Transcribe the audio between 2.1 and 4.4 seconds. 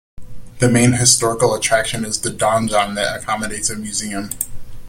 the donjon that accommodates a museum.